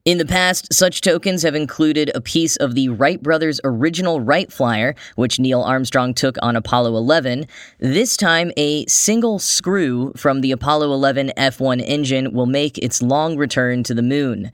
In 0.05 0.19
the 0.19 0.25
past, 0.25 0.71
such 0.71 1.01
tokens 1.01 1.41
have 1.41 1.55
included 1.55 2.11
a 2.13 2.21
piece 2.21 2.57
of 2.57 2.75
the 2.75 2.89
Wright 2.89 3.19
brothers' 3.23 3.59
original 3.63 4.21
Wright 4.21 4.53
Flyer, 4.53 4.93
which 5.15 5.39
Neil 5.39 5.63
Armstrong 5.63 6.13
took 6.13 6.37
on 6.43 6.55
Apollo 6.55 6.95
11. 6.95 7.47
This 7.79 8.15
time, 8.15 8.51
a 8.55 8.85
single 8.85 9.39
screw 9.39 10.13
from 10.15 10.41
the 10.41 10.51
Apollo 10.51 10.93
11 10.93 11.33
F 11.35 11.59
1 11.59 11.79
engine 11.79 12.33
will 12.33 12.45
make 12.45 12.77
its 12.77 13.01
long 13.01 13.35
return 13.35 13.81
to 13.81 13.95
the 13.95 14.03
moon. 14.03 14.51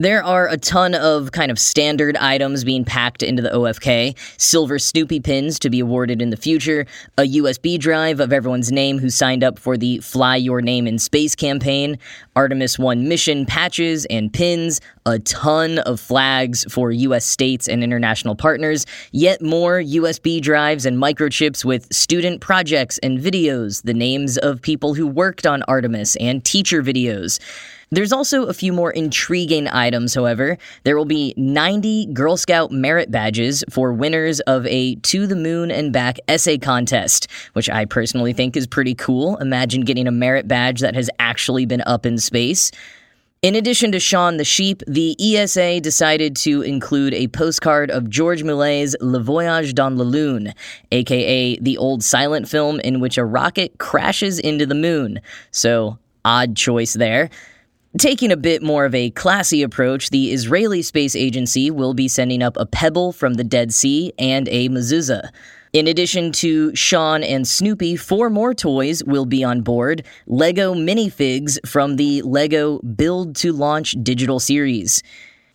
There 0.00 0.22
are 0.22 0.46
a 0.46 0.56
ton 0.56 0.94
of 0.94 1.32
kind 1.32 1.50
of 1.50 1.58
standard 1.58 2.16
items 2.18 2.62
being 2.62 2.84
packed 2.84 3.20
into 3.20 3.42
the 3.42 3.48
OFK 3.48 4.16
silver 4.40 4.78
Snoopy 4.78 5.18
pins 5.18 5.58
to 5.58 5.70
be 5.70 5.80
awarded 5.80 6.22
in 6.22 6.30
the 6.30 6.36
future, 6.36 6.86
a 7.16 7.22
USB 7.22 7.80
drive 7.80 8.20
of 8.20 8.32
everyone's 8.32 8.70
name 8.70 9.00
who 9.00 9.10
signed 9.10 9.42
up 9.42 9.58
for 9.58 9.76
the 9.76 9.98
Fly 9.98 10.36
Your 10.36 10.62
Name 10.62 10.86
in 10.86 11.00
Space 11.00 11.34
campaign, 11.34 11.98
Artemis 12.36 12.78
1 12.78 13.08
mission 13.08 13.44
patches 13.44 14.04
and 14.04 14.32
pins, 14.32 14.80
a 15.04 15.18
ton 15.18 15.80
of 15.80 15.98
flags 15.98 16.64
for 16.70 16.92
US 16.92 17.24
states 17.24 17.66
and 17.66 17.82
international 17.82 18.36
partners, 18.36 18.86
yet 19.10 19.42
more 19.42 19.80
USB 19.80 20.40
drives 20.40 20.86
and 20.86 20.96
microchips 20.96 21.64
with 21.64 21.92
student 21.92 22.40
projects 22.40 22.98
and 22.98 23.18
videos, 23.18 23.82
the 23.82 23.94
names 23.94 24.38
of 24.38 24.62
people 24.62 24.94
who 24.94 25.08
worked 25.08 25.44
on 25.44 25.64
Artemis, 25.64 26.14
and 26.20 26.44
teacher 26.44 26.84
videos. 26.84 27.40
There's 27.90 28.12
also 28.12 28.44
a 28.44 28.52
few 28.52 28.72
more 28.72 28.90
intriguing 28.90 29.66
items, 29.68 30.14
however. 30.14 30.58
There 30.84 30.96
will 30.96 31.06
be 31.06 31.32
90 31.36 32.06
Girl 32.12 32.36
Scout 32.36 32.70
merit 32.70 33.10
badges 33.10 33.64
for 33.70 33.94
winners 33.94 34.40
of 34.40 34.66
a 34.66 34.96
To 34.96 35.26
the 35.26 35.36
Moon 35.36 35.70
and 35.70 35.92
Back 35.92 36.18
essay 36.28 36.58
contest, 36.58 37.28
which 37.54 37.70
I 37.70 37.86
personally 37.86 38.34
think 38.34 38.56
is 38.56 38.66
pretty 38.66 38.94
cool. 38.94 39.38
Imagine 39.38 39.82
getting 39.82 40.06
a 40.06 40.12
merit 40.12 40.46
badge 40.46 40.80
that 40.80 40.94
has 40.94 41.08
actually 41.18 41.64
been 41.64 41.82
up 41.86 42.04
in 42.04 42.18
space. 42.18 42.70
In 43.40 43.54
addition 43.54 43.92
to 43.92 44.00
Shaun 44.00 44.36
the 44.36 44.44
Sheep, 44.44 44.82
the 44.88 45.16
ESA 45.20 45.80
decided 45.80 46.34
to 46.38 46.60
include 46.62 47.14
a 47.14 47.28
postcard 47.28 47.88
of 47.88 48.10
George 48.10 48.42
Méliès's 48.42 48.96
Le 49.00 49.20
Voyage 49.20 49.74
dans 49.74 49.96
la 49.96 50.04
Lune, 50.04 50.52
aka 50.90 51.56
the 51.60 51.78
old 51.78 52.02
silent 52.02 52.48
film 52.48 52.80
in 52.80 52.98
which 52.98 53.16
a 53.16 53.24
rocket 53.24 53.78
crashes 53.78 54.40
into 54.40 54.66
the 54.66 54.74
moon. 54.74 55.20
So, 55.52 55.98
odd 56.24 56.56
choice 56.56 56.94
there. 56.94 57.30
Taking 57.96 58.30
a 58.30 58.36
bit 58.36 58.62
more 58.62 58.84
of 58.84 58.94
a 58.94 59.08
classy 59.10 59.62
approach, 59.62 60.10
the 60.10 60.30
Israeli 60.30 60.82
Space 60.82 61.16
Agency 61.16 61.70
will 61.70 61.94
be 61.94 62.06
sending 62.06 62.42
up 62.42 62.54
a 62.58 62.66
pebble 62.66 63.12
from 63.12 63.34
the 63.34 63.44
Dead 63.44 63.72
Sea 63.72 64.12
and 64.18 64.46
a 64.50 64.68
mezuzah. 64.68 65.30
In 65.72 65.86
addition 65.86 66.30
to 66.32 66.74
Shaun 66.76 67.22
and 67.24 67.48
Snoopy, 67.48 67.96
four 67.96 68.28
more 68.28 68.52
toys 68.52 69.02
will 69.02 69.24
be 69.24 69.42
on 69.42 69.62
board 69.62 70.04
Lego 70.26 70.74
minifigs 70.74 71.58
from 71.66 71.96
the 71.96 72.20
Lego 72.22 72.78
Build 72.80 73.34
to 73.36 73.54
Launch 73.54 73.96
digital 74.02 74.38
series. 74.38 75.02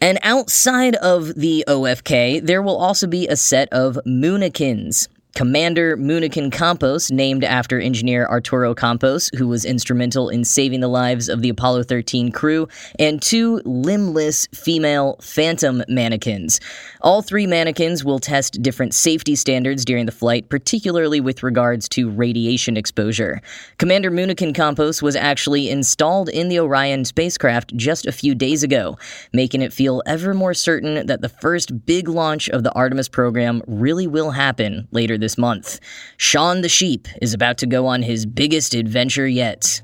And 0.01 0.17
outside 0.23 0.95
of 0.95 1.35
the 1.35 1.63
OFK, 1.67 2.43
there 2.43 2.63
will 2.63 2.77
also 2.77 3.05
be 3.05 3.27
a 3.27 3.35
set 3.35 3.69
of 3.71 3.99
Moonikins. 4.07 5.07
Commander 5.35 5.97
Moonikin 5.97 6.51
Campos, 6.51 7.09
named 7.09 7.43
after 7.43 7.79
engineer 7.79 8.27
Arturo 8.27 8.75
Campos, 8.75 9.31
who 9.35 9.47
was 9.47 9.65
instrumental 9.65 10.29
in 10.29 10.45
saving 10.45 10.79
the 10.79 10.87
lives 10.87 11.27
of 11.27 11.41
the 11.41 11.49
Apollo 11.49 11.83
13 11.83 12.31
crew, 12.31 12.67
and 12.99 13.19
two 13.19 13.59
limbless 13.65 14.47
female 14.53 15.17
phantom 15.21 15.83
mannequins. 15.87 16.59
All 17.01 17.23
three 17.23 17.47
mannequins 17.47 18.05
will 18.05 18.19
test 18.19 18.61
different 18.61 18.93
safety 18.93 19.35
standards 19.35 19.83
during 19.83 20.05
the 20.05 20.11
flight, 20.11 20.49
particularly 20.49 21.19
with 21.19 21.41
regards 21.41 21.89
to 21.89 22.11
radiation 22.11 22.77
exposure. 22.77 23.41
Commander 23.79 24.11
Moonikin 24.11 24.53
Campos 24.53 25.01
was 25.01 25.15
actually 25.15 25.67
installed 25.67 26.29
in 26.29 26.47
the 26.47 26.59
Orion 26.59 27.05
spacecraft 27.05 27.75
just 27.75 28.05
a 28.05 28.11
few 28.11 28.35
days 28.35 28.61
ago, 28.61 28.99
making 29.33 29.63
it 29.63 29.73
feel 29.73 30.03
ever 30.05 30.35
more 30.35 30.53
certain 30.53 31.07
that 31.07 31.21
the 31.21 31.29
first 31.29 31.87
big 31.87 32.07
launch 32.07 32.49
of 32.49 32.61
the 32.61 32.71
Artemis 32.73 33.09
program 33.09 33.63
really 33.65 34.05
will 34.05 34.29
happen 34.29 34.87
later 34.91 35.17
this 35.23 35.37
month. 35.37 35.79
Shaun 36.17 36.61
the 36.61 36.69
Sheep 36.69 37.07
is 37.21 37.33
about 37.33 37.57
to 37.59 37.65
go 37.65 37.87
on 37.87 38.03
his 38.03 38.25
biggest 38.25 38.73
adventure 38.75 39.27
yet. 39.27 39.81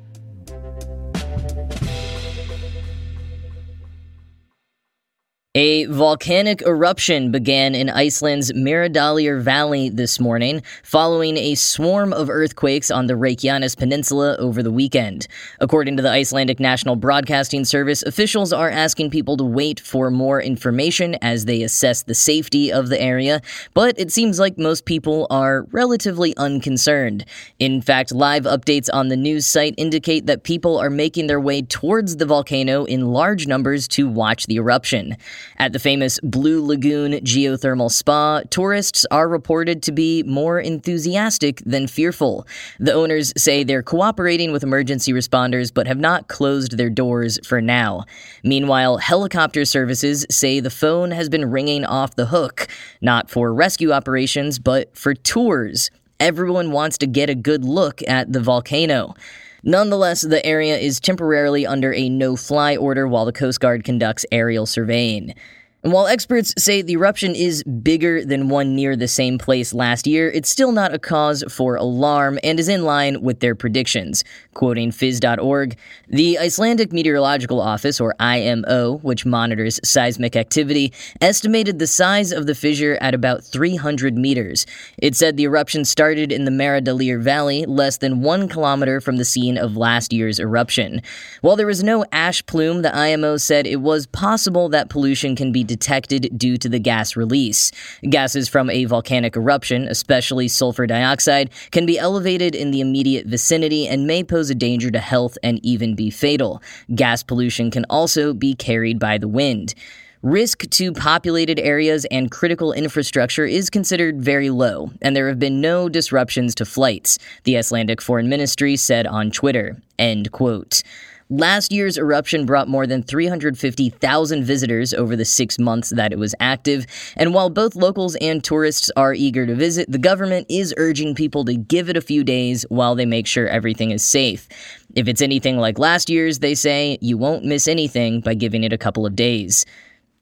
A 5.56 5.86
volcanic 5.86 6.62
eruption 6.62 7.32
began 7.32 7.74
in 7.74 7.90
Iceland's 7.90 8.52
Meradalir 8.52 9.42
Valley 9.42 9.90
this 9.90 10.20
morning, 10.20 10.62
following 10.84 11.38
a 11.38 11.56
swarm 11.56 12.14
of 12.14 12.30
earthquakes 12.30 12.92
on 12.92 13.08
the 13.08 13.16
Reykjanes 13.16 13.76
Peninsula 13.76 14.38
over 14.38 14.62
the 14.62 14.72
weekend. 14.72 15.26
According 15.60 15.98
to 15.98 16.04
the 16.04 16.12
Icelandic 16.12 16.60
National 16.60 16.96
Broadcasting 16.96 17.66
Service, 17.66 18.04
officials 18.04 18.54
are 18.54 18.70
asking 18.70 19.10
people 19.10 19.38
to 19.38 19.44
wait 19.44 19.80
for 19.80 20.12
more 20.12 20.40
information 20.40 21.16
as 21.20 21.46
they 21.46 21.64
assess 21.64 22.04
the 22.04 22.14
safety 22.14 22.72
of 22.72 22.90
the 22.90 23.02
area, 23.02 23.42
but 23.74 24.00
it 24.00 24.12
seems 24.12 24.40
like 24.40 24.60
most 24.60 24.86
people 24.86 25.26
are 25.32 25.64
relatively 25.72 26.38
unconcerned. 26.38 27.26
In 27.58 27.82
fact, 27.82 28.12
live 28.12 28.44
updates 28.44 28.88
on 28.94 29.08
the 29.08 29.18
news 29.18 29.48
site 29.48 29.74
indicate 29.80 30.28
that 30.28 30.44
people 30.44 30.78
are 30.78 30.92
making 30.92 31.26
their 31.26 31.42
way 31.42 31.64
towards 31.64 32.18
the 32.18 32.28
volcano 32.28 32.86
in 32.86 33.08
large 33.08 33.48
numbers 33.48 33.88
to 33.88 34.08
watch 34.08 34.46
the 34.46 34.58
eruption. 34.58 35.18
At 35.58 35.74
the 35.74 35.80
famous 35.80 36.20
Blue 36.22 36.66
Lagoon 36.66 37.14
geothermal 37.14 37.92
spa, 37.92 38.42
tourists 38.50 39.06
are 39.12 39.28
reported 39.28 39.84
to 39.84 39.92
be 39.92 40.24
more 40.24 40.60
enthusiastic 40.60 41.62
than 41.66 41.88
fearful. 41.88 42.48
The 42.80 42.94
owners 42.94 43.34
say 43.38 43.64
they're 43.64 43.84
cooperating 43.84 44.52
with 44.52 44.64
emergency 44.64 45.12
responders 45.12 45.74
but 45.74 45.88
have 45.88 46.00
not 46.00 46.28
closed 46.28 46.78
their 46.78 46.90
doors 46.90 47.40
for 47.46 47.62
now. 47.62 48.06
Meanwhile, 48.44 48.98
helicopter 48.98 49.66
services 49.66 50.26
say 50.30 50.60
the 50.60 50.70
phone 50.70 51.12
has 51.12 51.30
been 51.30 51.52
ringing 51.52 51.86
off 51.86 52.16
the 52.16 52.28
hook, 52.28 52.68
not 53.02 53.30
for 53.30 53.54
rescue 53.54 53.92
operations, 53.92 54.60
but 54.60 54.96
for 54.98 55.14
tours. 55.14 55.92
Everyone 56.20 56.72
wants 56.72 56.98
to 56.98 57.08
get 57.08 57.30
a 57.30 57.36
good 57.36 57.64
look 57.64 58.02
at 58.08 58.34
the 58.34 58.42
volcano. 58.42 59.16
Nonetheless, 59.64 60.22
the 60.22 60.46
area 60.46 60.78
is 60.78 61.00
temporarily 61.00 61.66
under 61.66 61.94
a 61.94 62.08
no 62.08 62.36
fly 62.36 62.78
order 62.78 63.08
while 63.08 63.26
the 63.26 63.34
Coast 63.34 63.60
Guard 63.60 63.84
conducts 63.84 64.26
aerial 64.32 64.66
surveying. 64.66 65.34
And 65.82 65.94
while 65.94 66.08
experts 66.08 66.54
say 66.58 66.82
the 66.82 66.94
eruption 66.94 67.36
is 67.36 67.64
bigger 67.64 68.26
than 68.26 68.50
one 68.50 68.76
near 68.76 68.98
the 68.98 69.08
same 69.08 69.38
place 69.38 69.74
last 69.74 70.06
year, 70.06 70.30
it's 70.30 70.50
still 70.50 70.74
not 70.74 70.94
a 70.94 71.00
cause 71.00 71.42
for 71.50 71.78
alarm 71.78 72.38
and 72.44 72.60
is 72.60 72.68
in 72.68 72.84
line 72.84 73.22
with 73.22 73.40
their 73.40 73.56
predictions. 73.56 74.26
Quoting 74.54 74.92
phys.org, 74.92 75.78
the 76.10 76.38
Icelandic 76.38 76.92
Meteorological 76.92 77.62
Office, 77.62 78.02
or 78.02 78.14
IMO, 78.20 78.98
which 79.04 79.26
monitors 79.26 79.80
seismic 79.82 80.36
activity, 80.36 80.92
estimated 81.22 81.80
the 81.80 81.88
size 81.88 82.34
of 82.34 82.46
the 82.46 82.56
fissure 82.56 82.98
at 83.00 83.14
about 83.14 83.46
300 83.46 84.18
meters. 84.18 84.66
It 84.98 85.16
said 85.16 85.38
the 85.38 85.44
eruption 85.44 85.86
started 85.86 86.30
in 86.34 86.44
the 86.44 86.52
Meradalir 86.52 87.22
Valley, 87.22 87.66
less 87.66 87.96
than 87.96 88.22
one 88.22 88.50
kilometer 88.50 89.00
from 89.00 89.16
the 89.16 89.24
scene 89.24 89.58
of 89.58 89.78
last 89.78 90.12
year's 90.12 90.42
eruption. 90.42 91.02
While 91.40 91.56
there 91.56 91.68
was 91.68 91.84
no 91.84 92.04
ash 92.12 92.46
plume, 92.46 92.82
the 92.82 92.94
IMO 92.94 93.38
said 93.38 93.66
it 93.66 93.78
was 93.78 94.08
possible 94.08 94.68
that 94.70 94.90
pollution 94.90 95.38
can 95.38 95.54
be 95.54 95.69
detected 95.70 96.38
due 96.38 96.58
to 96.58 96.68
the 96.68 96.80
gas 96.80 97.16
release. 97.16 97.72
Gases 98.10 98.50
from 98.50 98.70
a 98.70 98.84
volcanic 98.86 99.38
eruption, 99.38 99.88
especially 99.88 100.50
sulfur 100.50 100.86
dioxide, 100.86 101.52
can 101.72 101.86
be 101.86 101.98
elevated 101.98 102.56
in 102.56 102.72
the 102.72 102.82
immediate 102.82 103.28
vicinity 103.28 103.88
and 103.88 104.06
may 104.08 104.24
pose 104.24 104.50
a 104.50 104.56
danger 104.56 104.92
to 104.92 105.00
health 105.00 105.38
and 105.44 105.64
even 105.64 105.96
be 105.96 106.10
fatal. 106.10 106.62
Gas 106.96 107.24
pollution 107.24 107.70
can 107.70 107.86
also 107.90 108.34
be 108.34 108.56
carried 108.56 109.00
by 109.00 109.18
the 109.18 109.28
wind. 109.28 109.76
Risk 110.22 110.70
to 110.72 110.92
populated 110.92 111.60
areas 111.60 112.04
and 112.12 112.30
critical 112.30 112.74
infrastructure 112.74 113.46
is 113.46 113.70
considered 113.70 114.20
very 114.20 114.50
low, 114.50 114.92
and 115.02 115.16
there 115.16 115.30
have 115.30 115.40
been 115.40 115.62
no 115.62 115.88
disruptions 115.88 116.54
to 116.56 116.66
flights, 116.66 117.20
the 117.46 117.58
Icelandic 117.58 118.02
Foreign 118.02 118.28
Ministry 118.28 118.76
said 118.76 119.08
on 119.08 119.32
Twitter. 119.32 119.78
End 119.98 120.34
quote. 120.34 120.84
Last 121.32 121.72
year's 121.72 121.96
eruption 121.96 122.48
brought 122.48 122.68
more 122.68 122.88
than 122.88 123.04
350,000 123.04 124.44
visitors 124.44 124.96
over 124.96 125.16
the 125.16 125.26
six 125.26 125.60
months 125.60 125.92
that 125.92 126.12
it 126.12 126.18
was 126.18 126.34
active, 126.40 126.88
and 127.16 127.36
while 127.36 127.52
both 127.52 127.76
locals 127.76 128.16
and 128.16 128.44
tourists 128.44 128.90
are 128.98 129.14
eager 129.14 129.46
to 129.46 129.54
visit, 129.54 129.92
the 129.92 130.00
government 130.00 130.48
is 130.50 130.74
urging 130.78 131.14
people 131.14 131.46
to 131.46 131.54
give 131.54 131.88
it 131.88 131.96
a 131.96 132.02
few 132.02 132.24
days 132.24 132.66
while 132.70 132.96
they 132.96 133.06
make 133.06 133.28
sure 133.28 133.48
everything 133.48 133.92
is 133.92 134.02
safe. 134.02 134.48
If 134.96 135.08
it's 135.08 135.22
anything 135.22 135.58
like 135.58 135.78
last 135.78 136.10
year's, 136.10 136.40
they 136.40 136.56
say, 136.56 136.98
you 137.00 137.16
won't 137.16 137.46
miss 137.46 137.68
anything 137.68 138.22
by 138.22 138.34
giving 138.34 138.64
it 138.64 138.74
a 138.74 138.78
couple 138.80 139.06
of 139.06 139.16
days. 139.16 139.68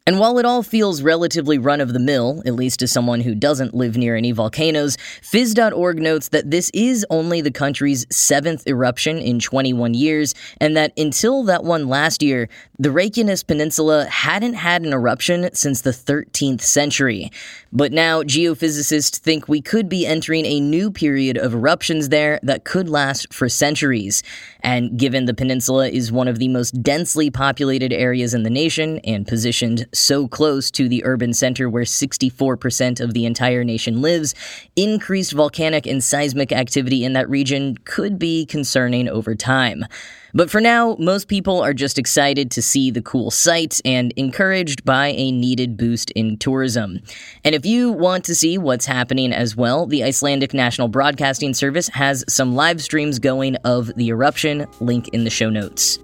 And 0.08 0.20
while 0.20 0.40
it 0.40 0.46
all 0.46 0.64
feels 0.64 1.02
relatively 1.02 1.58
run 1.58 1.82
of 1.82 1.92
the 1.92 2.00
mill, 2.00 2.42
at 2.46 2.56
least 2.56 2.80
to 2.80 2.88
someone 2.88 3.20
who 3.20 3.36
doesn't 3.36 3.74
live 3.74 3.98
near 3.98 4.16
any 4.16 4.32
volcanoes, 4.32 4.96
Phys.org 5.22 6.00
notes 6.00 6.30
that 6.30 6.50
this 6.50 6.72
is 6.74 7.06
only 7.10 7.42
the 7.42 7.52
country's 7.52 8.08
seventh 8.10 8.66
eruption 8.68 9.18
in 9.18 9.40
21 9.40 9.94
years, 9.96 10.34
and 10.62 10.78
that 10.78 10.94
until 10.96 11.44
that 11.44 11.66
one 11.66 11.90
last 11.90 12.24
year, 12.24 12.48
the 12.80 12.88
Reykjanes 12.88 13.46
Peninsula 13.46 14.06
hadn't 14.06 14.54
had 14.54 14.84
an 14.84 14.94
eruption 14.94 15.50
since 15.54 15.82
the 15.82 15.90
13th 15.90 16.62
century. 16.62 17.30
But 17.74 17.92
now, 17.92 18.24
geophysicists 18.24 19.18
think 19.18 19.50
we 19.50 19.62
could 19.62 19.90
be 19.90 20.06
entering 20.06 20.46
a 20.46 20.62
new 20.62 20.90
period 20.90 21.38
of 21.38 21.54
eruptions 21.54 22.08
there 22.08 22.40
that 22.44 22.64
could 22.64 22.88
last 22.88 23.34
for 23.34 23.50
centuries. 23.50 24.24
And 24.62 24.98
given 24.98 25.26
the 25.26 25.34
peninsula 25.34 25.90
is 25.90 26.14
one 26.14 26.30
of 26.30 26.40
the 26.40 26.48
most 26.48 26.82
densely 26.82 27.30
populated 27.30 27.92
areas 27.92 28.34
in 28.34 28.44
the 28.44 28.50
nation 28.50 29.00
and 29.00 29.28
positioned 29.28 29.86
so 29.98 30.28
close 30.28 30.72
to 30.72 30.88
the 30.88 31.04
urban 31.06 31.34
center 31.34 31.70
where 31.70 31.84
64% 31.84 33.02
of 33.02 33.14
the 33.14 33.26
entire 33.26 33.64
nation 33.64 34.02
lives, 34.02 34.36
increased 34.76 35.34
volcanic 35.34 35.86
and 35.86 36.04
seismic 36.04 36.52
activity 36.52 37.04
in 37.04 37.14
that 37.14 37.30
region 37.30 37.78
could 37.86 38.20
be 38.20 38.46
concerning 38.46 39.10
over 39.10 39.36
time. 39.36 39.86
But 40.34 40.52
for 40.52 40.62
now, 40.62 40.96
most 41.00 41.28
people 41.28 41.62
are 41.62 41.74
just 41.74 41.98
excited 41.98 42.52
to 42.52 42.62
see 42.62 42.92
the 42.92 43.02
cool 43.02 43.32
sights 43.32 43.82
and 43.84 44.14
encouraged 44.16 44.86
by 44.86 45.08
a 45.08 45.32
needed 45.32 45.78
boost 45.78 46.12
in 46.12 46.38
tourism. 46.38 47.00
And 47.44 47.56
if 47.56 47.66
you 47.66 47.92
want 47.92 48.26
to 48.26 48.36
see 48.36 48.58
what's 48.58 48.86
happening 48.86 49.34
as 49.34 49.56
well, 49.56 49.86
the 49.88 50.04
Icelandic 50.04 50.54
National 50.54 50.90
Broadcasting 50.90 51.54
Service 51.54 51.88
has 51.90 52.24
some 52.28 52.56
live 52.56 52.82
streams 52.84 53.20
going 53.20 53.56
of 53.64 53.94
the 53.96 54.10
eruption, 54.10 54.68
link 54.80 55.08
in 55.10 55.24
the 55.24 55.30
show 55.30 55.50
notes. 55.50 55.98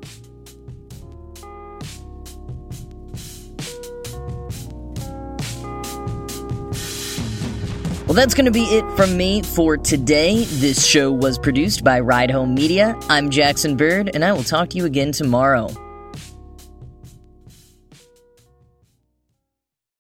Well, 8.13 8.21
that's 8.21 8.35
going 8.35 8.45
to 8.45 8.51
be 8.51 8.65
it 8.65 8.85
from 8.95 9.17
me 9.17 9.41
for 9.41 9.75
today. 9.75 10.43
This 10.43 10.85
show 10.85 11.11
was 11.11 11.39
produced 11.39 11.83
by 11.83 11.99
Ride 11.99 12.29
Home 12.29 12.53
Media. 12.53 12.95
I'm 13.09 13.31
Jackson 13.31 13.75
Bird, 13.75 14.11
and 14.13 14.23
I 14.23 14.33
will 14.33 14.43
talk 14.43 14.69
to 14.69 14.77
you 14.77 14.85
again 14.85 15.11
tomorrow. 15.11 15.71